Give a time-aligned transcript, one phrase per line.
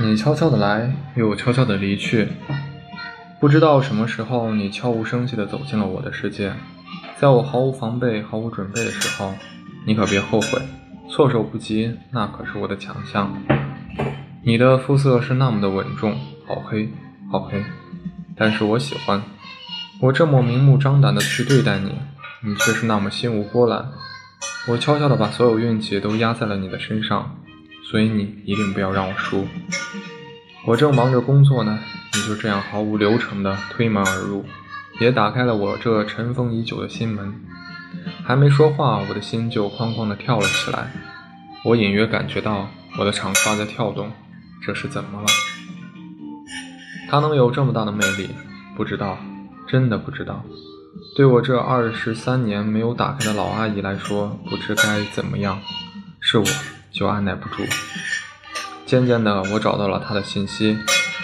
[0.00, 2.28] 你悄悄的来，又悄悄的离去，
[3.38, 6.52] 不知道什么时候，你悄无声息的走进了我的世界。
[7.18, 9.34] 在我毫无防备、毫无准备的时候，
[9.86, 10.62] 你可别后悔，
[11.10, 13.32] 措手不及，那可是我的强项。
[14.42, 16.16] 你的肤色是那么的稳重，
[16.48, 16.90] 好黑，
[17.30, 17.62] 好黑，
[18.34, 19.22] 但是我喜欢。
[20.00, 21.92] 我这么明目张胆的去对待你，
[22.42, 23.90] 你却是那么心无波澜。
[24.68, 27.36] 我悄悄的把所有运气都压在了你的身上。
[27.90, 29.46] 所以你一定不要让我输。
[30.66, 31.78] 我正忙着工作呢，
[32.14, 34.44] 你就这样毫无流程的推门而入，
[35.00, 37.34] 也打开了我这尘封已久的心门。
[38.24, 40.92] 还没说话，我的心就哐哐的跳了起来。
[41.64, 42.68] 我隐约感觉到
[42.98, 44.10] 我的长发在跳动，
[44.64, 45.26] 这是怎么了？
[47.10, 48.30] 他能有这么大的魅力？
[48.76, 49.18] 不知道，
[49.68, 50.44] 真的不知道。
[51.16, 55.60] 对我这二十三年没有打开的老阿姨来说，不知该怎么样。
[56.20, 56.44] 是我。
[56.92, 57.64] 就按耐不住。
[58.84, 60.76] 渐渐的，我找到了他的信息，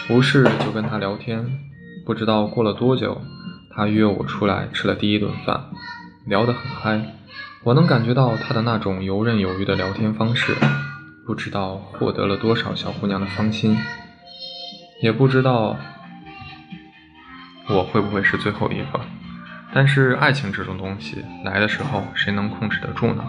[0.09, 1.61] 无事就跟他聊天。
[2.07, 3.21] 不知道过了多久，
[3.71, 5.65] 他约我出来吃了第一顿饭，
[6.25, 7.15] 聊得很嗨。
[7.65, 10.55] 我能感觉到他的那种游刃有余的聊天方式，
[11.27, 13.77] 不知道获得了多少小姑娘的芳心，
[15.03, 15.77] 也不知道
[17.69, 19.01] 我会不会是最后一个。
[19.75, 23.23] 但是爱情这种东西来的时候，谁能控制得住呢？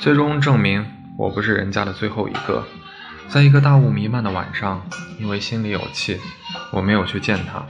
[0.00, 0.84] 最终证明。
[1.20, 2.64] 我不是人家的最后一个，
[3.28, 6.18] 在一个大雾弥漫的晚上，因为心里有气，
[6.72, 7.62] 我没有去见他。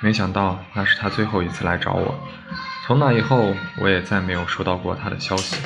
[0.00, 2.18] 没想到那是他最后一次来找我。
[2.86, 5.58] 从那以后，我也再没有收到过他的消息。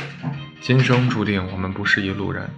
[0.61, 2.51] 今生注定我们不是一路人。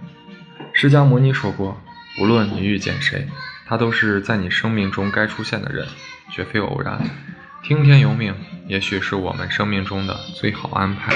[0.73, 1.79] 释迦牟尼说过，
[2.19, 3.27] 无论你遇见谁，
[3.67, 5.87] 他都是在你生命中该出现的人，
[6.31, 6.99] 绝非偶然。
[7.61, 8.33] 听天由命，
[8.67, 11.13] 也许是我们生命中的最好安排。